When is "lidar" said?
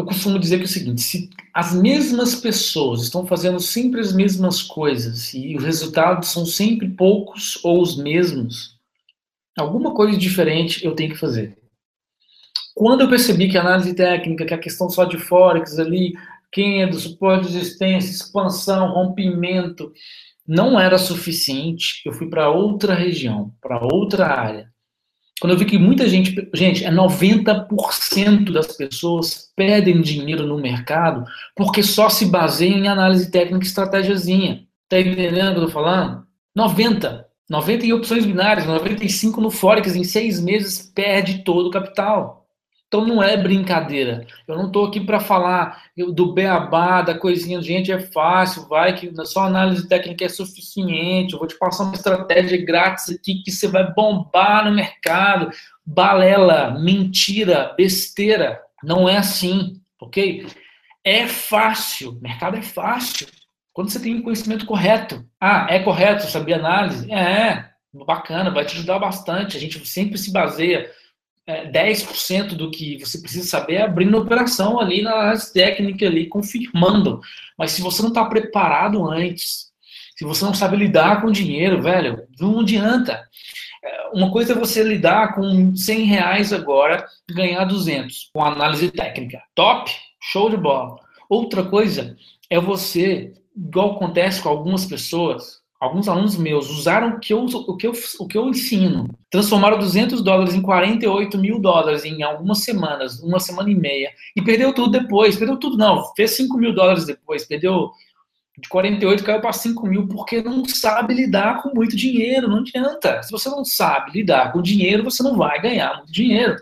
80.76-81.20, 84.82-85.34, 111.14-111.62, 114.12-114.52